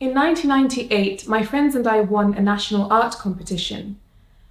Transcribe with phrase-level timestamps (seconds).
[0.00, 4.00] In 1998, my friends and I won a national art competition.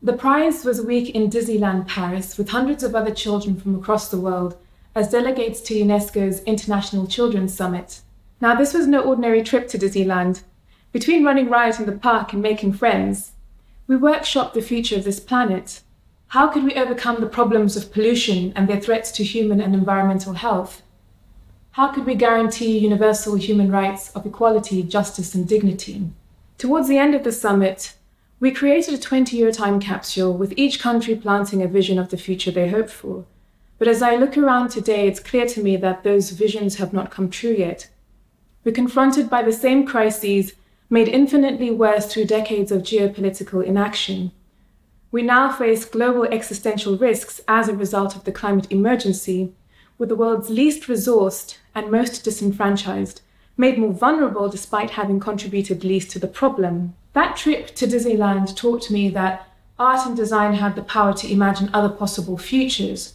[0.00, 4.08] The prize was a week in Disneyland Paris with hundreds of other children from across
[4.08, 4.56] the world
[4.94, 8.00] as delegates to UNESCO's International Children's Summit.
[8.40, 10.42] Now, this was no ordinary trip to Disneyland.
[10.92, 13.32] Between running riot in the park and making friends,
[13.88, 15.80] we workshopped the future of this planet.
[16.28, 20.34] How could we overcome the problems of pollution and their threats to human and environmental
[20.34, 20.83] health?
[21.74, 26.08] How could we guarantee universal human rights of equality, justice, and dignity?
[26.56, 27.94] Towards the end of the summit,
[28.38, 32.16] we created a 20 year time capsule with each country planting a vision of the
[32.16, 33.24] future they hoped for.
[33.80, 37.10] But as I look around today, it's clear to me that those visions have not
[37.10, 37.88] come true yet.
[38.62, 40.52] We're confronted by the same crises
[40.88, 44.30] made infinitely worse through decades of geopolitical inaction.
[45.10, 49.52] We now face global existential risks as a result of the climate emergency,
[49.98, 53.20] with the world's least resourced and most disenfranchised
[53.56, 56.94] made more vulnerable despite having contributed least to the problem.
[57.12, 61.70] That trip to Disneyland taught me that art and design have the power to imagine
[61.72, 63.14] other possible futures.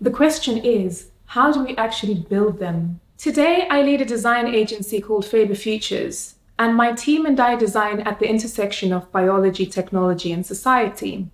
[0.00, 3.00] The question is, how do we actually build them?
[3.18, 8.00] Today, I lead a design agency called Faber Futures, and my team and I design
[8.00, 11.28] at the intersection of biology, technology, and society.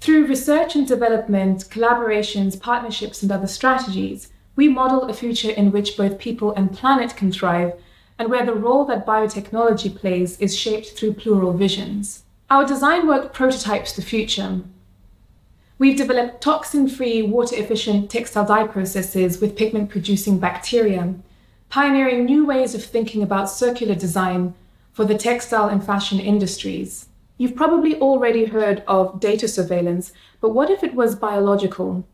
[0.00, 5.96] Through research and development, collaborations, partnerships, and other strategies, we model a future in which
[5.96, 7.74] both people and planet can thrive,
[8.18, 12.24] and where the role that biotechnology plays is shaped through plural visions.
[12.48, 14.62] Our design work prototypes the future,
[15.80, 21.14] We've developed toxin free, water efficient textile dye processes with pigment producing bacteria,
[21.70, 24.52] pioneering new ways of thinking about circular design
[24.92, 27.06] for the textile and fashion industries.
[27.40, 32.04] You've probably already heard of data surveillance, but what if it was biological?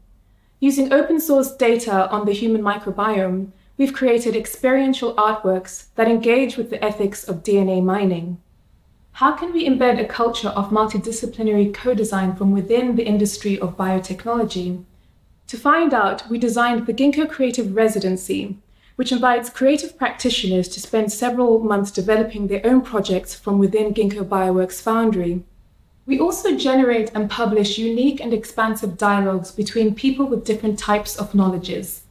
[0.61, 6.71] Using open source data on the human microbiome, we've created experiential artworks that engage with
[6.71, 8.41] the ethics of DNA mining.
[9.15, 13.77] How can we embed a culture of multidisciplinary co design from within the industry of
[13.77, 14.85] biotechnology?
[15.49, 18.59] To find out, we designed the Ginkgo Creative Residency,
[18.97, 24.25] which invites creative practitioners to spend several months developing their own projects from within Ginkgo
[24.25, 25.45] Bioworks Foundry.
[26.07, 31.35] We also generate and publish unique and expansive dialogues between people with different types of
[31.35, 32.03] knowledges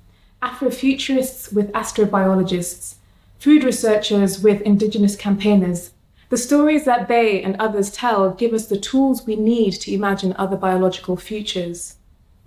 [0.44, 2.96] Afrofuturists with astrobiologists,
[3.40, 5.92] food researchers with indigenous campaigners,
[6.30, 10.36] the stories that they and others tell give us the tools we need to imagine
[10.38, 11.96] other biological futures.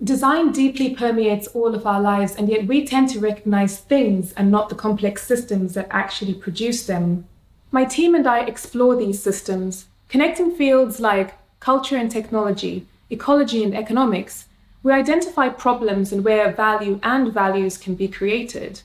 [0.01, 4.49] Design deeply permeates all of our lives, and yet we tend to recognize things and
[4.49, 7.25] not the complex systems that actually produce them.
[7.69, 13.75] My team and I explore these systems, connecting fields like culture and technology, ecology and
[13.75, 14.45] economics.
[14.83, 18.81] We identify problems and where value and values can be created.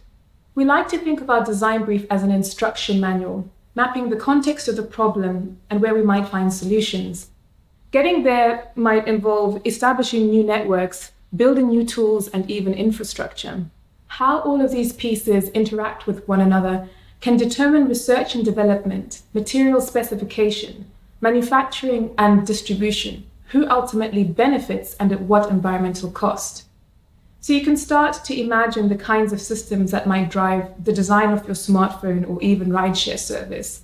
[0.56, 4.66] We like to think of our design brief as an instruction manual, mapping the context
[4.66, 7.30] of the problem and where we might find solutions.
[7.94, 13.66] Getting there might involve establishing new networks, building new tools, and even infrastructure.
[14.08, 16.88] How all of these pieces interact with one another
[17.20, 20.86] can determine research and development, material specification,
[21.20, 26.64] manufacturing, and distribution, who ultimately benefits and at what environmental cost.
[27.40, 31.30] So you can start to imagine the kinds of systems that might drive the design
[31.30, 33.82] of your smartphone or even rideshare service.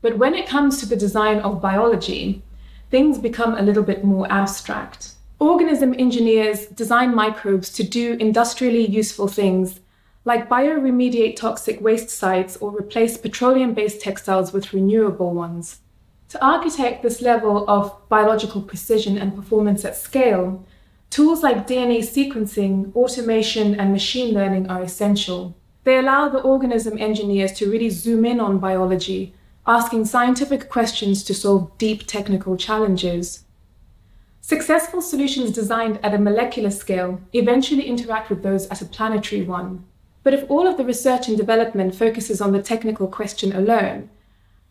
[0.00, 2.42] But when it comes to the design of biology,
[2.90, 5.12] things become a little bit more abstract.
[5.38, 9.80] Organism engineers design microbes to do industrially useful things
[10.24, 15.80] like bioremediate toxic waste sites or replace petroleum based textiles with renewable ones.
[16.28, 20.64] To architect this level of biological precision and performance at scale,
[21.10, 25.56] Tools like DNA sequencing, automation, and machine learning are essential.
[25.82, 29.34] They allow the organism engineers to really zoom in on biology,
[29.70, 33.44] asking scientific questions to solve deep technical challenges.
[34.40, 39.84] Successful solutions designed at a molecular scale eventually interact with those at a planetary one.
[40.24, 44.10] But if all of the research and development focuses on the technical question alone,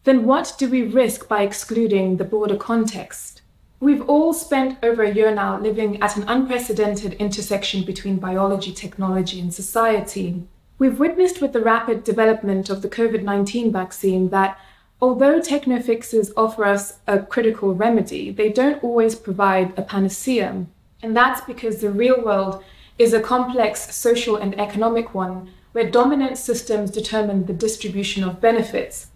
[0.03, 3.41] then what do we risk by excluding the broader context?
[3.79, 9.39] We've all spent over a year now living at an unprecedented intersection between biology, technology,
[9.39, 10.43] and society.
[10.77, 14.59] We've witnessed with the rapid development of the COVID 19 vaccine that
[15.01, 20.65] although technofixes offer us a critical remedy, they don't always provide a panacea.
[21.01, 22.63] And that's because the real world
[22.97, 29.07] is a complex social and economic one where dominant systems determine the distribution of benefits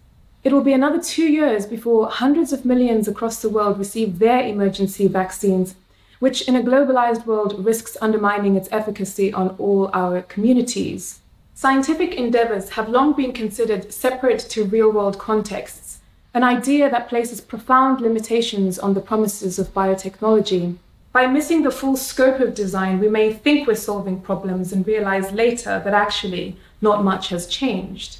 [0.44, 4.46] it will be another two years before hundreds of millions across the world receive their
[4.46, 5.74] emergency vaccines,
[6.18, 11.20] which in a globalized world risks undermining its efficacy on all our communities.
[11.56, 16.00] Scientific endeavors have long been considered separate to real world contexts,
[16.34, 20.76] an idea that places profound limitations on the promises of biotechnology.
[21.12, 25.30] By missing the full scope of design, we may think we're solving problems and realize
[25.30, 28.18] later that actually not much has changed.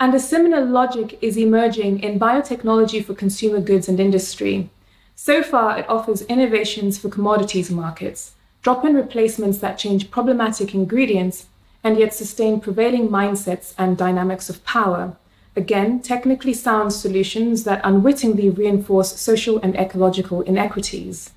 [0.00, 4.70] And a similar logic is emerging in biotechnology for consumer goods and industry.
[5.14, 11.44] So far, it offers innovations for commodities markets, drop in replacements that change problematic ingredients
[11.82, 15.16] and yet sustain prevailing mindsets and dynamics of power.
[15.56, 21.30] Again, technically sound solutions that unwittingly reinforce social and ecological inequities.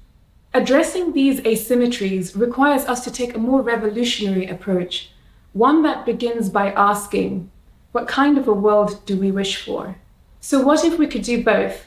[0.53, 5.09] Addressing these asymmetries requires us to take a more revolutionary approach,
[5.53, 7.49] one that begins by asking
[7.91, 9.95] what kind of a world do we wish for?
[10.41, 11.85] So, what if we could do both?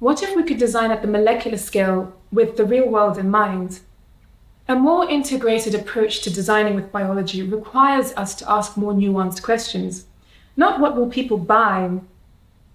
[0.00, 3.80] What if we could design at the molecular scale with the real world in mind?
[4.66, 10.06] A more integrated approach to designing with biology requires us to ask more nuanced questions.
[10.56, 12.00] Not what will people buy,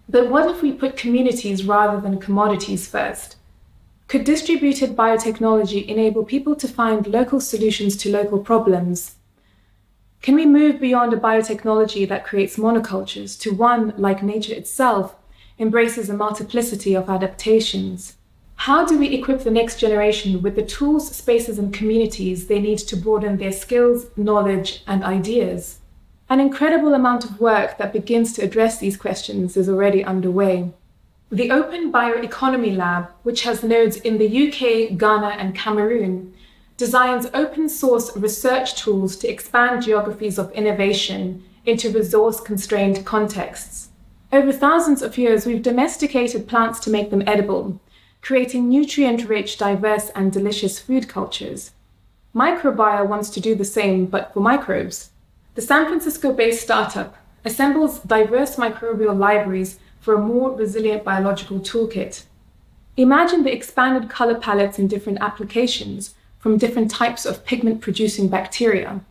[0.08, 3.38] but what if we put communities rather than commodities first?
[4.08, 9.16] Could distributed biotechnology enable people to find local solutions to local problems?
[10.22, 15.16] Can we move beyond a biotechnology that creates monocultures to one, like nature itself,
[15.58, 18.18] embraces a multiplicity of adaptations?
[18.64, 22.80] How do we equip the next generation with the tools, spaces, and communities they need
[22.80, 25.80] to broaden their skills, knowledge, and ideas?
[26.30, 30.74] An incredible amount of work that begins to address these questions is already underway.
[31.32, 36.34] The Open Bioeconomy Lab, which has nodes in the UK, Ghana, and Cameroon,
[36.76, 43.88] designs open source research tools to expand geographies of innovation into resource constrained contexts.
[44.34, 47.80] Over thousands of years, we've domesticated plants to make them edible,
[48.22, 51.72] creating nutrient rich, diverse, and delicious food cultures.
[52.36, 55.12] Microbio wants to do the same, but for microbes.
[55.56, 62.24] The San Francisco based startup assembles diverse microbial libraries for a more resilient biological toolkit.
[62.98, 69.02] Imagine the expanded color palettes in different applications from different types of pigment producing bacteria.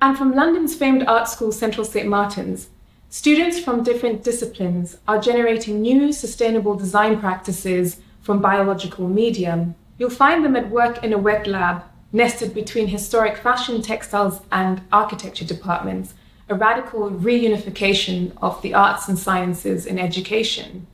[0.00, 2.08] And from London's famed art school Central St.
[2.08, 2.68] Martin's,
[3.08, 10.42] students from different disciplines are generating new sustainable design practices from biological medium, You'll find
[10.42, 16.14] them at work in a wet lab, nested between historic fashion, textiles, and architecture departments,
[16.48, 20.86] a radical reunification of the arts and sciences in education.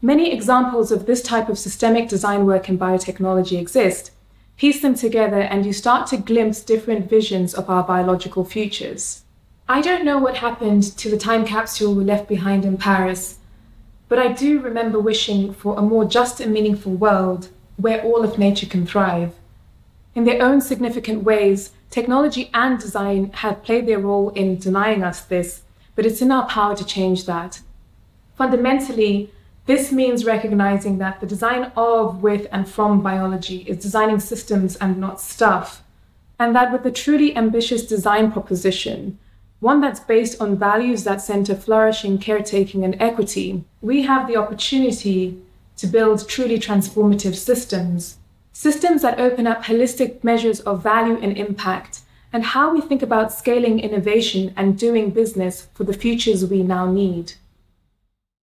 [0.00, 4.12] Many examples of this type of systemic design work in biotechnology exist,
[4.56, 9.24] piece them together, and you start to glimpse different visions of our biological futures.
[9.68, 13.38] I don't know what happened to the time capsule we left behind in Paris,
[14.12, 17.48] but I do remember wishing for a more just and meaningful world
[17.78, 19.32] where all of nature can thrive.
[20.14, 25.22] In their own significant ways, technology and design have played their role in denying us
[25.22, 25.62] this,
[25.94, 27.62] but it's in our power to change that.
[28.36, 29.30] Fundamentally,
[29.64, 34.98] this means recognizing that the design of, with, and from biology is designing systems and
[34.98, 35.82] not stuff,
[36.38, 39.18] and that with a truly ambitious design proposition,
[39.62, 45.40] one that's based on values that center flourishing, caretaking, and equity, we have the opportunity
[45.76, 48.16] to build truly transformative systems.
[48.52, 52.00] Systems that open up holistic measures of value and impact,
[52.32, 56.90] and how we think about scaling innovation and doing business for the futures we now
[56.90, 57.34] need.